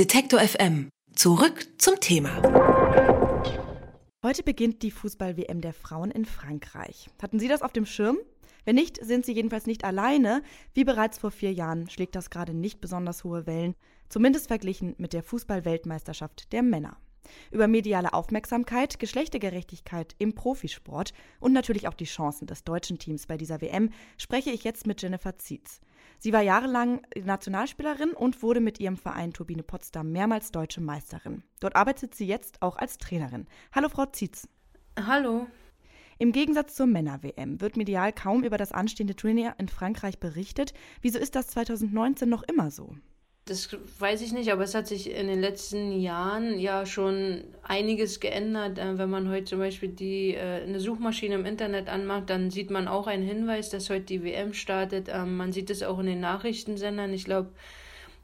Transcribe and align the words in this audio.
Detektor 0.00 0.40
FM. 0.40 0.88
Zurück 1.14 1.66
zum 1.76 2.00
Thema. 2.00 2.40
Heute 4.24 4.42
beginnt 4.42 4.82
die 4.82 4.90
Fußball-WM 4.90 5.60
der 5.60 5.74
Frauen 5.74 6.10
in 6.10 6.24
Frankreich. 6.24 7.10
Hatten 7.20 7.38
Sie 7.38 7.48
das 7.48 7.60
auf 7.60 7.74
dem 7.74 7.84
Schirm? 7.84 8.16
Wenn 8.64 8.76
nicht, 8.76 9.04
sind 9.04 9.26
Sie 9.26 9.34
jedenfalls 9.34 9.66
nicht 9.66 9.84
alleine. 9.84 10.42
Wie 10.72 10.84
bereits 10.84 11.18
vor 11.18 11.30
vier 11.30 11.52
Jahren 11.52 11.90
schlägt 11.90 12.14
das 12.14 12.30
gerade 12.30 12.54
nicht 12.54 12.80
besonders 12.80 13.24
hohe 13.24 13.46
Wellen, 13.46 13.74
zumindest 14.08 14.48
verglichen 14.48 14.94
mit 14.96 15.12
der 15.12 15.22
Fußball-Weltmeisterschaft 15.22 16.50
der 16.54 16.62
Männer. 16.62 16.96
Über 17.50 17.68
mediale 17.68 18.12
Aufmerksamkeit, 18.12 18.98
Geschlechtergerechtigkeit 18.98 20.14
im 20.18 20.34
Profisport 20.34 21.12
und 21.38 21.52
natürlich 21.52 21.88
auch 21.88 21.94
die 21.94 22.04
Chancen 22.04 22.46
des 22.46 22.64
deutschen 22.64 22.98
Teams 22.98 23.26
bei 23.26 23.36
dieser 23.36 23.60
WM 23.60 23.90
spreche 24.16 24.50
ich 24.50 24.64
jetzt 24.64 24.86
mit 24.86 25.02
Jennifer 25.02 25.36
Zietz. 25.36 25.80
Sie 26.18 26.32
war 26.32 26.42
jahrelang 26.42 27.00
Nationalspielerin 27.16 28.12
und 28.12 28.42
wurde 28.42 28.60
mit 28.60 28.78
ihrem 28.80 28.96
Verein 28.96 29.32
Turbine 29.32 29.62
Potsdam 29.62 30.12
mehrmals 30.12 30.52
deutsche 30.52 30.80
Meisterin. 30.80 31.42
Dort 31.60 31.76
arbeitet 31.76 32.14
sie 32.14 32.26
jetzt 32.26 32.60
auch 32.62 32.76
als 32.76 32.98
Trainerin. 32.98 33.46
Hallo 33.72 33.88
Frau 33.88 34.06
Zietz. 34.06 34.46
Hallo. 34.98 35.46
Im 36.18 36.32
Gegensatz 36.32 36.74
zur 36.74 36.84
Männer-WM 36.86 37.62
wird 37.62 37.78
medial 37.78 38.12
kaum 38.12 38.44
über 38.44 38.58
das 38.58 38.72
anstehende 38.72 39.16
Turnier 39.16 39.54
in 39.56 39.68
Frankreich 39.68 40.18
berichtet. 40.18 40.74
Wieso 41.00 41.18
ist 41.18 41.34
das 41.34 41.46
2019 41.46 42.28
noch 42.28 42.42
immer 42.42 42.70
so? 42.70 42.94
Das 43.50 43.68
weiß 43.98 44.20
ich 44.20 44.32
nicht, 44.32 44.52
aber 44.52 44.62
es 44.62 44.76
hat 44.76 44.86
sich 44.86 45.10
in 45.10 45.26
den 45.26 45.40
letzten 45.40 45.90
Jahren 46.00 46.60
ja 46.60 46.86
schon 46.86 47.42
einiges 47.64 48.20
geändert. 48.20 48.78
Äh, 48.78 48.96
wenn 48.96 49.10
man 49.10 49.28
heute 49.28 49.46
zum 49.46 49.58
Beispiel 49.58 49.88
die, 49.88 50.36
äh, 50.36 50.62
eine 50.62 50.78
Suchmaschine 50.78 51.34
im 51.34 51.44
Internet 51.44 51.88
anmacht, 51.88 52.30
dann 52.30 52.52
sieht 52.52 52.70
man 52.70 52.86
auch 52.86 53.08
einen 53.08 53.24
Hinweis, 53.24 53.68
dass 53.68 53.90
heute 53.90 54.04
die 54.04 54.22
WM 54.22 54.54
startet. 54.54 55.08
Ähm, 55.12 55.36
man 55.36 55.52
sieht 55.52 55.68
es 55.68 55.82
auch 55.82 55.98
in 55.98 56.06
den 56.06 56.20
Nachrichtensendern. 56.20 57.12
Ich 57.12 57.24
glaube, 57.24 57.50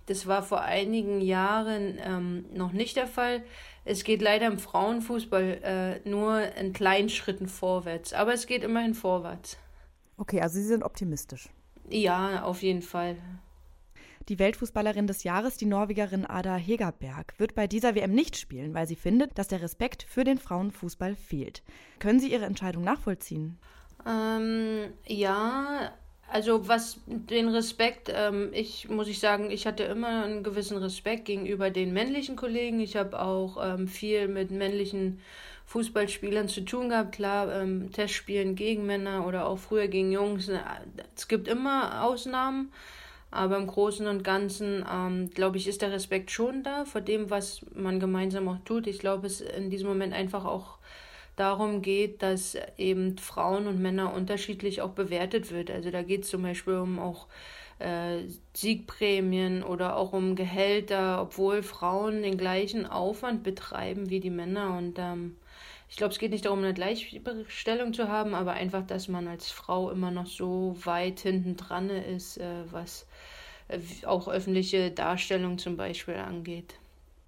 das 0.07 0.29
war 0.29 0.45
vor 0.45 0.61
einigen 0.61 1.21
Jahren 1.21 1.99
ähm, 2.05 2.45
noch 2.55 2.71
nicht 2.71 2.97
der 2.97 3.09
Fall. 3.09 3.43
Es 3.85 4.05
geht 4.05 4.23
leider 4.23 4.47
im 4.47 4.61
Frauenfußball 4.61 5.59
äh, 6.05 6.09
nur 6.09 6.55
in 6.55 6.73
kleinen 6.73 7.09
Schritten 7.09 7.49
vorwärts, 7.49 8.13
aber 8.13 8.33
es 8.33 8.47
geht 8.47 8.63
immerhin 8.63 8.95
vorwärts. 8.95 9.59
Okay, 10.19 10.41
also 10.41 10.55
Sie 10.61 10.67
sind 10.67 10.85
optimistisch. 10.85 11.49
Ja, 11.91 12.45
auf 12.45 12.63
jeden 12.63 12.83
Fall. 12.83 13.17
Die 14.29 14.41
Weltfußballerin 14.41 15.07
des 15.07 15.23
Jahres, 15.23 15.57
die 15.57 15.67
Norwegerin 15.67 16.27
Ada 16.27 16.57
Hegerberg, 16.57 17.35
wird 17.39 17.55
bei 17.55 17.69
dieser 17.69 17.95
WM 17.95 18.13
nicht 18.13 18.37
spielen, 18.37 18.75
weil 18.75 18.89
sie 18.89 18.97
findet, 18.97 19.39
dass 19.39 19.47
der 19.47 19.63
Respekt 19.63 20.05
für 20.09 20.25
den 20.25 20.39
Frauenfußball 20.39 21.15
fehlt. 21.15 21.63
Können 22.01 22.19
Sie 22.19 22.33
Ihre 22.33 22.45
Entscheidung 22.45 22.83
nachvollziehen? 22.83 23.57
Ähm, 24.05 24.93
ja, 25.07 25.93
also 26.29 26.67
was 26.67 26.99
den 27.07 27.49
Respekt, 27.51 28.11
ähm, 28.13 28.51
ich 28.53 28.89
muss 28.89 29.07
ich 29.07 29.21
sagen, 29.21 29.53
ich 29.53 29.65
hatte 29.65 29.85
immer 29.85 30.25
einen 30.25 30.43
gewissen 30.43 30.79
Respekt 30.79 31.27
gegenüber 31.27 31.71
den 31.71 31.93
männlichen 31.93 32.35
Kollegen. 32.35 32.81
Ich 32.81 32.97
habe 32.97 33.21
auch 33.21 33.59
ähm, 33.63 33.87
viel 33.87 34.27
mit 34.27 34.51
männlichen 34.51 35.21
Fußballspielern 35.67 36.49
zu 36.49 36.65
tun 36.65 36.89
gehabt. 36.89 37.13
Klar, 37.13 37.63
ähm, 37.63 37.93
Testspielen 37.93 38.57
gegen 38.57 38.87
Männer 38.87 39.25
oder 39.25 39.47
auch 39.47 39.59
früher 39.59 39.87
gegen 39.87 40.11
Jungs. 40.11 40.51
Es 41.15 41.29
gibt 41.29 41.47
immer 41.47 42.03
Ausnahmen. 42.03 42.73
Aber 43.31 43.57
im 43.57 43.67
Großen 43.67 44.07
und 44.07 44.25
Ganzen, 44.25 44.85
ähm, 44.91 45.31
glaube 45.31 45.57
ich, 45.57 45.67
ist 45.67 45.83
der 45.83 45.93
Respekt 45.93 46.31
schon 46.31 46.63
da 46.63 46.85
vor 46.85 47.01
dem, 47.01 47.29
was 47.31 47.65
man 47.75 48.01
gemeinsam 48.01 48.49
auch 48.49 48.59
tut. 48.65 48.87
Ich 48.87 48.99
glaube, 48.99 49.27
es 49.27 49.41
in 49.41 49.69
diesem 49.69 49.89
Moment 49.89 50.15
einfach 50.15 50.45
auch 50.45 50.79
darum 51.37 51.83
geht, 51.83 52.23
dass 52.23 52.57
eben 52.79 53.19
Frauen 53.19 53.67
und 53.67 53.81
Männer 53.81 54.15
unterschiedlich 54.15 54.81
auch 54.81 54.93
bewertet 54.93 55.53
wird. 55.53 55.71
Also 55.71 55.91
da 55.91 56.03
geht 56.03 56.25
es 56.25 56.31
zum 56.31 56.43
Beispiel 56.43 56.77
um 56.77 56.99
auch 56.99 57.27
äh, 57.79 58.23
Siegprämien 58.55 59.63
oder 59.63 59.97
auch 59.97 60.13
um 60.13 60.35
Gehälter, 60.35 61.21
obwohl 61.21 61.63
Frauen 61.63 62.23
den 62.23 62.39
gleichen 62.39 62.87
Aufwand 62.87 63.43
betreiben 63.43 64.09
wie 64.09 64.21
die 64.21 64.31
Männer. 64.31 64.77
Und 64.79 64.99
ähm, 64.99 65.37
ich 65.89 65.97
glaube, 65.97 66.13
es 66.13 66.19
geht 66.19 66.33
nicht 66.33 66.45
darum, 66.45 66.59
eine 66.61 66.75
Gleichstellung 66.75 67.93
zu 67.93 68.09
haben, 68.09 68.35
aber 68.35 68.53
einfach, 68.53 68.87
dass 68.87 69.09
man 69.09 69.29
als 69.29 69.51
Frau 69.51 69.91
immer 69.91 70.11
noch 70.11 70.27
so 70.27 70.77
weit 70.85 71.21
hinten 71.21 71.57
dran 71.57 71.91
ist, 71.91 72.39
äh, 72.39 72.65
was 72.71 73.07
äh, 73.69 73.79
auch 74.05 74.29
öffentliche 74.29 74.91
Darstellung 74.91 75.59
zum 75.59 75.77
Beispiel 75.77 76.15
angeht. 76.15 76.75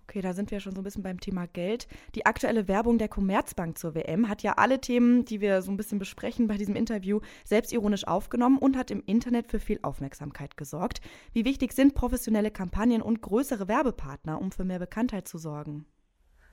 Okay, 0.09 0.23
da 0.23 0.33
sind 0.33 0.51
wir 0.51 0.59
schon 0.61 0.75
so 0.75 0.81
ein 0.81 0.85
bisschen 0.85 1.03
beim 1.03 1.21
Thema 1.21 1.47
Geld. 1.47 1.87
Die 2.15 2.25
aktuelle 2.25 2.67
Werbung 2.67 2.97
der 2.97 3.09
Commerzbank 3.09 3.77
zur 3.77 3.95
WM 3.95 4.31
hat 4.31 4.43
ja 4.43 4.55
alle 4.55 4.81
Themen, 4.81 5.27
die 5.27 5.43
wir 5.43 5.61
so 5.61 5.71
ein 5.71 5.77
bisschen 5.77 5.99
besprechen 5.99 6.49
bei 6.49 6.57
diesem 6.57 6.77
Interview, 6.77 7.21
selbstironisch 7.45 8.07
aufgenommen 8.09 8.57
und 8.57 8.79
hat 8.79 8.91
im 8.91 9.03
Internet 9.05 9.49
für 9.49 9.61
viel 9.61 9.79
Aufmerksamkeit 9.83 10.57
gesorgt. 10.57 11.03
Wie 11.35 11.45
wichtig 11.45 11.75
sind 11.75 11.95
professionelle 11.95 12.51
Kampagnen 12.51 13.03
und 13.03 13.21
größere 13.21 13.69
Werbepartner, 13.69 14.41
um 14.41 14.51
für 14.51 14.65
mehr 14.65 14.79
Bekanntheit 14.79 15.29
zu 15.29 15.37
sorgen? 15.37 15.85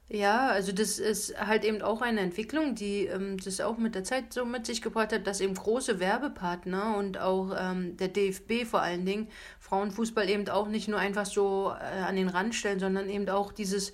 Ja, 0.07 0.49
also 0.49 0.71
das 0.71 0.99
ist 0.99 1.35
halt 1.39 1.63
eben 1.63 1.81
auch 1.81 2.01
eine 2.01 2.19
Entwicklung, 2.21 2.75
die 2.75 3.07
ähm, 3.07 3.37
das 3.43 3.59
auch 3.59 3.77
mit 3.77 3.95
der 3.95 4.03
Zeit 4.03 4.33
so 4.33 4.45
mit 4.45 4.67
sich 4.67 4.83
gebracht 4.83 5.11
hat, 5.11 5.25
dass 5.25 5.41
eben 5.41 5.55
große 5.55 5.99
Werbepartner 5.99 6.95
und 6.97 7.17
auch 7.17 7.55
ähm, 7.57 7.97
der 7.97 8.09
DFB 8.09 8.65
vor 8.65 8.81
allen 8.81 9.05
Dingen 9.05 9.29
Frauenfußball 9.59 10.29
eben 10.29 10.47
auch 10.49 10.67
nicht 10.67 10.87
nur 10.87 10.99
einfach 10.99 11.25
so 11.25 11.71
äh, 11.71 12.03
an 12.03 12.15
den 12.15 12.29
Rand 12.29 12.53
stellen, 12.53 12.79
sondern 12.79 13.09
eben 13.09 13.27
auch 13.29 13.51
dieses 13.51 13.93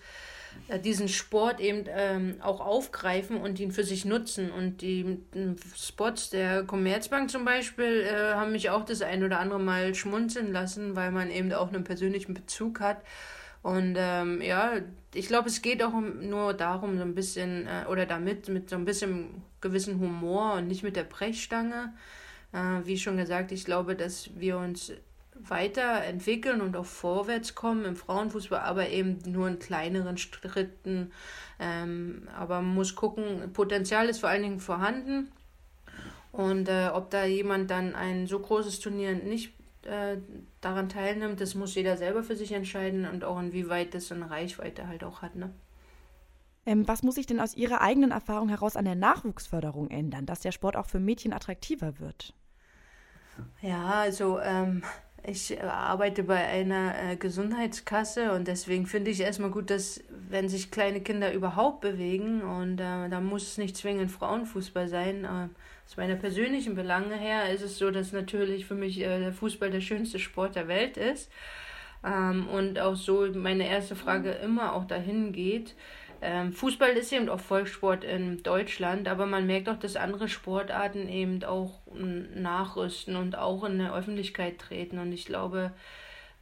äh, 0.67 0.79
diesen 0.79 1.07
Sport 1.07 1.59
eben 1.61 1.85
ähm, 1.87 2.35
auch 2.41 2.59
aufgreifen 2.59 3.37
und 3.37 3.59
ihn 3.59 3.71
für 3.71 3.85
sich 3.85 4.05
nutzen. 4.05 4.51
Und 4.51 4.81
die 4.81 5.17
äh, 5.33 5.55
Spots 5.77 6.29
der 6.29 6.63
Commerzbank 6.63 7.29
zum 7.29 7.45
Beispiel 7.45 8.01
äh, 8.01 8.33
haben 8.33 8.51
mich 8.51 8.69
auch 8.69 8.83
das 8.85 9.01
ein 9.01 9.23
oder 9.23 9.39
andere 9.39 9.59
Mal 9.59 9.95
schmunzeln 9.95 10.51
lassen, 10.51 10.95
weil 10.95 11.11
man 11.11 11.31
eben 11.31 11.53
auch 11.53 11.69
einen 11.69 11.85
persönlichen 11.85 12.33
Bezug 12.33 12.81
hat. 12.81 13.01
Und 13.63 13.95
ähm, 13.97 14.41
ja, 14.41 14.73
ich 15.13 15.27
glaube, 15.27 15.49
es 15.49 15.61
geht 15.61 15.83
auch 15.83 15.93
nur 15.93 16.53
darum, 16.53 16.97
so 16.97 17.03
ein 17.03 17.15
bisschen, 17.15 17.67
äh, 17.67 17.85
oder 17.89 18.05
damit, 18.05 18.47
mit 18.49 18.69
so 18.69 18.75
ein 18.75 18.85
bisschen 18.85 19.43
gewissen 19.59 19.99
Humor 19.99 20.53
und 20.53 20.67
nicht 20.67 20.83
mit 20.83 20.95
der 20.95 21.03
Brechstange. 21.03 21.93
Äh, 22.53 22.85
wie 22.85 22.97
schon 22.97 23.17
gesagt, 23.17 23.51
ich 23.51 23.65
glaube, 23.65 23.95
dass 23.95 24.29
wir 24.35 24.57
uns 24.57 24.93
weiterentwickeln 25.35 26.61
und 26.61 26.75
auch 26.75 26.85
vorwärts 26.85 27.55
kommen 27.55 27.85
im 27.85 27.95
Frauenfußball, 27.95 28.59
aber 28.59 28.89
eben 28.89 29.19
nur 29.25 29.47
in 29.47 29.59
kleineren 29.59 30.17
Schritten. 30.17 31.11
Ähm, 31.59 32.27
aber 32.37 32.61
man 32.61 32.73
muss 32.73 32.95
gucken, 32.95 33.51
Potenzial 33.53 34.09
ist 34.09 34.19
vor 34.19 34.29
allen 34.29 34.43
Dingen 34.43 34.59
vorhanden. 34.59 35.31
Und 36.31 36.69
äh, 36.69 36.89
ob 36.93 37.09
da 37.09 37.25
jemand 37.25 37.69
dann 37.69 37.93
ein 37.93 38.27
so 38.27 38.39
großes 38.39 38.79
Turnier 38.79 39.13
nicht 39.13 39.53
äh, 39.85 40.17
daran 40.61 40.89
teilnimmt, 40.89 41.41
das 41.41 41.55
muss 41.55 41.75
jeder 41.75 41.97
selber 41.97 42.23
für 42.23 42.35
sich 42.35 42.51
entscheiden 42.51 43.07
und 43.07 43.23
auch 43.23 43.39
inwieweit 43.39 43.93
das 43.93 44.11
eine 44.11 44.29
Reichweite 44.29 44.87
halt 44.87 45.03
auch 45.03 45.21
hat. 45.21 45.35
Ne? 45.35 45.53
Ähm, 46.65 46.87
was 46.87 47.03
muss 47.03 47.15
sich 47.15 47.25
denn 47.25 47.39
aus 47.39 47.55
Ihrer 47.55 47.81
eigenen 47.81 48.11
Erfahrung 48.11 48.49
heraus 48.49 48.75
an 48.75 48.85
der 48.85 48.95
Nachwuchsförderung 48.95 49.89
ändern, 49.89 50.25
dass 50.25 50.41
der 50.41 50.51
Sport 50.51 50.75
auch 50.75 50.85
für 50.85 50.99
Mädchen 50.99 51.33
attraktiver 51.33 51.99
wird? 51.99 52.33
Ja, 53.61 54.01
also 54.01 54.39
ähm, 54.39 54.83
ich 55.23 55.61
arbeite 55.61 56.23
bei 56.23 56.45
einer 56.47 56.93
äh, 56.97 57.15
Gesundheitskasse 57.15 58.31
und 58.33 58.47
deswegen 58.47 58.87
finde 58.87 59.11
ich 59.11 59.19
erstmal 59.19 59.51
gut, 59.51 59.69
dass 59.69 60.03
wenn 60.29 60.49
sich 60.49 60.71
kleine 60.71 61.01
Kinder 61.01 61.33
überhaupt 61.33 61.81
bewegen 61.81 62.41
und 62.41 62.79
äh, 62.79 63.09
da 63.09 63.21
muss 63.21 63.43
es 63.43 63.57
nicht 63.57 63.77
zwingend 63.77 64.11
Frauenfußball 64.11 64.87
sein, 64.87 65.25
äh, 65.25 65.47
aus 65.85 65.97
meiner 65.97 66.15
persönlichen 66.15 66.73
Belange 66.73 67.15
her 67.15 67.49
ist 67.53 67.61
es 67.61 67.77
so, 67.77 67.91
dass 67.91 68.13
natürlich 68.13 68.65
für 68.65 68.75
mich 68.75 68.99
äh, 69.01 69.19
der 69.19 69.33
Fußball 69.33 69.69
der 69.69 69.81
schönste 69.81 70.19
Sport 70.19 70.55
der 70.55 70.67
Welt 70.67 70.97
ist. 70.97 71.29
Ähm, 72.03 72.47
und 72.47 72.79
auch 72.79 72.95
so 72.95 73.27
meine 73.33 73.67
erste 73.67 73.95
Frage 73.95 74.31
immer 74.31 74.73
auch 74.73 74.85
dahin 74.85 75.33
geht. 75.33 75.75
Ähm, 76.21 76.53
Fußball 76.53 76.91
ist 76.91 77.11
eben 77.11 77.29
auch 77.29 77.39
Volkssport 77.39 78.03
in 78.03 78.43
Deutschland, 78.43 79.07
aber 79.07 79.25
man 79.25 79.47
merkt 79.47 79.69
auch, 79.69 79.79
dass 79.79 79.95
andere 79.95 80.29
Sportarten 80.29 81.09
eben 81.09 81.43
auch 81.43 81.81
nachrüsten 82.35 83.15
und 83.15 83.35
auch 83.37 83.63
in 83.63 83.79
der 83.79 83.95
Öffentlichkeit 83.95 84.59
treten. 84.59 84.99
Und 84.99 85.11
ich 85.11 85.25
glaube, 85.25 85.71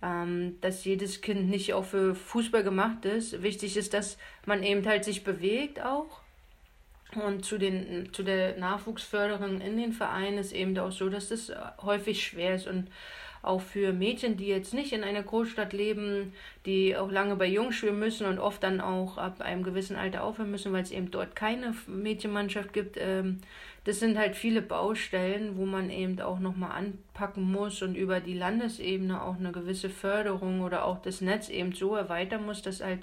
ähm, 0.01 0.57
dass 0.61 0.83
jedes 0.83 1.21
Kind 1.21 1.49
nicht 1.49 1.73
auch 1.73 1.85
für 1.85 2.13
Fußball 2.13 2.63
gemacht 2.63 3.05
ist. 3.05 3.41
Wichtig 3.41 3.77
ist, 3.77 3.93
dass 3.93 4.17
man 4.45 4.63
eben 4.63 4.85
halt 4.85 5.05
sich 5.05 5.23
bewegt 5.23 5.81
auch 5.81 6.21
und 7.15 7.43
zu, 7.43 7.57
den, 7.57 8.09
zu 8.13 8.23
der 8.23 8.57
Nachwuchsförderung 8.57 9.61
in 9.61 9.77
den 9.77 9.93
Vereinen 9.93 10.37
ist 10.37 10.53
eben 10.53 10.77
auch 10.77 10.91
so, 10.91 11.09
dass 11.09 11.29
das 11.29 11.51
häufig 11.81 12.23
schwer 12.23 12.55
ist 12.55 12.67
und 12.67 12.87
auch 13.41 13.61
für 13.61 13.93
Mädchen, 13.93 14.37
die 14.37 14.47
jetzt 14.47 14.73
nicht 14.73 14.91
in 14.91 15.03
einer 15.03 15.23
Großstadt 15.23 15.73
leben, 15.73 16.33
die 16.65 16.95
auch 16.97 17.09
lange 17.09 17.35
bei 17.35 17.47
Jungs 17.47 17.75
spielen 17.75 17.99
müssen 17.99 18.27
und 18.27 18.39
oft 18.39 18.61
dann 18.63 18.81
auch 18.81 19.17
ab 19.17 19.41
einem 19.41 19.63
gewissen 19.63 19.95
Alter 19.95 20.23
aufhören 20.23 20.51
müssen, 20.51 20.73
weil 20.73 20.83
es 20.83 20.91
eben 20.91 21.11
dort 21.11 21.35
keine 21.35 21.73
Mädchenmannschaft 21.87 22.73
gibt. 22.73 22.97
Ähm, 22.99 23.39
das 23.85 23.99
sind 23.99 24.17
halt 24.17 24.35
viele 24.35 24.61
Baustellen, 24.61 25.57
wo 25.57 25.65
man 25.65 25.89
eben 25.89 26.19
auch 26.21 26.39
nochmal 26.39 26.71
anpacken 26.71 27.49
muss 27.49 27.81
und 27.81 27.95
über 27.95 28.19
die 28.19 28.33
Landesebene 28.33 29.21
auch 29.21 29.37
eine 29.37 29.51
gewisse 29.51 29.89
Förderung 29.89 30.61
oder 30.61 30.85
auch 30.85 31.01
das 31.01 31.21
Netz 31.21 31.49
eben 31.49 31.71
so 31.71 31.95
erweitern 31.95 32.45
muss, 32.45 32.61
dass 32.61 32.81
halt 32.81 33.01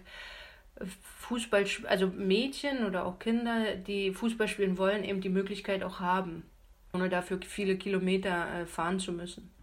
Fußball, 1.20 1.64
also 1.88 2.08
Mädchen 2.08 2.84
oder 2.86 3.06
auch 3.06 3.18
Kinder, 3.18 3.74
die 3.76 4.12
Fußball 4.12 4.48
spielen 4.48 4.76
wollen, 4.76 5.04
eben 5.04 5.22
die 5.22 5.30
Möglichkeit 5.30 5.82
auch 5.82 6.00
haben, 6.00 6.42
ohne 6.92 7.08
dafür 7.08 7.40
viele 7.46 7.76
Kilometer 7.76 8.60
äh, 8.60 8.66
fahren 8.66 9.00
zu 9.00 9.12
müssen. 9.12 9.55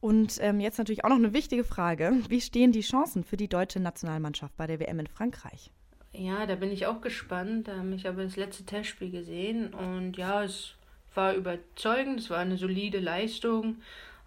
Und 0.00 0.38
ähm, 0.40 0.60
jetzt 0.60 0.78
natürlich 0.78 1.04
auch 1.04 1.08
noch 1.08 1.16
eine 1.16 1.32
wichtige 1.32 1.64
Frage. 1.64 2.12
Wie 2.28 2.40
stehen 2.40 2.72
die 2.72 2.82
Chancen 2.82 3.24
für 3.24 3.36
die 3.36 3.48
deutsche 3.48 3.80
Nationalmannschaft 3.80 4.56
bei 4.56 4.66
der 4.66 4.78
WM 4.78 5.00
in 5.00 5.06
Frankreich? 5.06 5.70
Ja, 6.12 6.46
da 6.46 6.54
bin 6.54 6.70
ich 6.70 6.86
auch 6.86 7.00
gespannt. 7.00 7.70
Ich 7.94 8.06
habe 8.06 8.22
das 8.22 8.36
letzte 8.36 8.64
Testspiel 8.64 9.10
gesehen 9.10 9.74
und 9.74 10.16
ja, 10.16 10.44
es 10.44 10.74
war 11.14 11.34
überzeugend, 11.34 12.20
es 12.20 12.30
war 12.30 12.38
eine 12.38 12.56
solide 12.56 13.00
Leistung. 13.00 13.76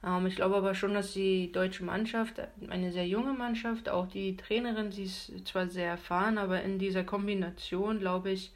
Ähm, 0.04 0.26
ich 0.28 0.36
glaube 0.36 0.56
aber 0.56 0.76
schon, 0.76 0.94
dass 0.94 1.14
die 1.14 1.52
deutsche 1.52 1.84
Mannschaft, 1.84 2.42
eine 2.70 2.92
sehr 2.92 3.08
junge 3.08 3.34
Mannschaft, 3.34 3.90
auch 3.90 4.08
die 4.08 4.38
Trainerin, 4.38 4.92
sie 4.92 5.04
ist 5.04 5.48
zwar 5.48 5.68
sehr 5.68 5.88
erfahren, 5.90 6.38
aber 6.38 6.62
in 6.62 6.80
dieser 6.80 7.04
Kombination, 7.04 8.00
glaube 8.00 8.32
ich, 8.32 8.52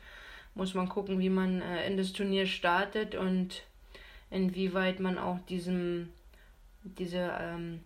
muss 0.56 0.74
man 0.74 0.90
gucken, 0.90 1.20
wie 1.20 1.30
man 1.30 1.62
äh, 1.62 1.88
in 1.88 1.98
das 1.98 2.14
Turnier 2.14 2.46
startet 2.46 3.16
und 3.16 3.64
inwieweit 4.30 5.00
man 5.00 5.18
auch 5.18 5.40
diesem, 5.48 6.10
diese 6.84 7.32
ähm, 7.40 7.82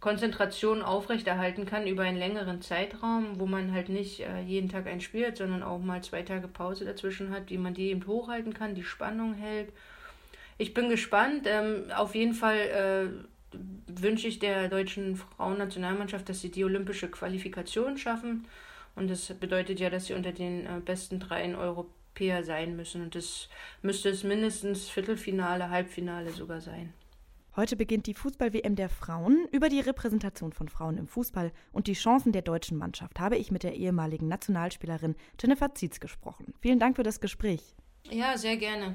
Konzentration 0.00 0.82
aufrechterhalten 0.82 1.66
kann 1.66 1.86
über 1.86 2.02
einen 2.02 2.18
längeren 2.18 2.62
Zeitraum, 2.62 3.40
wo 3.40 3.46
man 3.46 3.72
halt 3.72 3.88
nicht 3.88 4.20
äh, 4.20 4.40
jeden 4.42 4.68
Tag 4.68 4.86
ein 4.86 5.00
Spiel 5.00 5.26
hat, 5.26 5.36
sondern 5.36 5.62
auch 5.62 5.80
mal 5.80 6.02
zwei 6.02 6.22
Tage 6.22 6.46
Pause 6.46 6.84
dazwischen 6.84 7.30
hat, 7.30 7.50
wie 7.50 7.58
man 7.58 7.74
die 7.74 7.88
eben 7.88 8.06
hochhalten 8.06 8.54
kann, 8.54 8.76
die 8.76 8.84
Spannung 8.84 9.34
hält. 9.34 9.72
Ich 10.56 10.72
bin 10.72 10.88
gespannt. 10.88 11.46
Ähm, 11.46 11.90
auf 11.96 12.14
jeden 12.14 12.34
Fall 12.34 12.58
äh, 12.58 13.58
wünsche 13.86 14.28
ich 14.28 14.38
der 14.38 14.68
deutschen 14.68 15.16
Frauennationalmannschaft, 15.16 16.28
dass 16.28 16.40
sie 16.40 16.50
die 16.50 16.64
olympische 16.64 17.08
Qualifikation 17.08 17.98
schaffen. 17.98 18.46
Und 18.94 19.08
das 19.10 19.32
bedeutet 19.34 19.80
ja, 19.80 19.90
dass 19.90 20.06
sie 20.06 20.14
unter 20.14 20.32
den 20.32 20.66
äh, 20.66 20.80
besten 20.84 21.18
dreien 21.18 21.56
Europäer 21.56 22.44
sein 22.44 22.76
müssen. 22.76 23.02
Und 23.02 23.16
das 23.16 23.48
müsste 23.82 24.10
es 24.10 24.22
mindestens 24.22 24.88
Viertelfinale, 24.88 25.70
Halbfinale 25.70 26.30
sogar 26.30 26.60
sein. 26.60 26.92
Heute 27.58 27.74
beginnt 27.74 28.06
die 28.06 28.14
Fußball-WM 28.14 28.76
der 28.76 28.88
Frauen. 28.88 29.48
Über 29.50 29.68
die 29.68 29.80
Repräsentation 29.80 30.52
von 30.52 30.68
Frauen 30.68 30.96
im 30.96 31.08
Fußball 31.08 31.50
und 31.72 31.88
die 31.88 31.94
Chancen 31.94 32.30
der 32.30 32.42
deutschen 32.42 32.78
Mannschaft 32.78 33.18
habe 33.18 33.36
ich 33.36 33.50
mit 33.50 33.64
der 33.64 33.74
ehemaligen 33.74 34.28
Nationalspielerin 34.28 35.16
Jennifer 35.42 35.74
Zietz 35.74 35.98
gesprochen. 35.98 36.54
Vielen 36.60 36.78
Dank 36.78 36.94
für 36.94 37.02
das 37.02 37.18
Gespräch. 37.18 37.74
Ja, 38.08 38.38
sehr 38.38 38.58
gerne. 38.58 38.94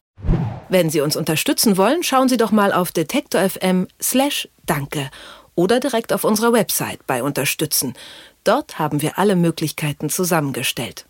Wenn 0.69 0.89
Sie 0.89 1.01
uns 1.01 1.17
unterstützen 1.17 1.75
wollen, 1.75 2.03
schauen 2.03 2.29
Sie 2.29 2.37
doch 2.37 2.53
mal 2.53 2.71
auf 2.71 2.93
detektor.fm 2.93 3.89
slash 4.01 4.47
danke 4.65 5.11
oder 5.55 5.81
direkt 5.81 6.13
auf 6.13 6.23
unserer 6.23 6.53
Website 6.53 7.05
bei 7.05 7.21
Unterstützen. 7.21 7.95
Dort 8.45 8.79
haben 8.79 9.01
wir 9.01 9.19
alle 9.19 9.35
Möglichkeiten 9.35 10.09
zusammengestellt. 10.09 11.01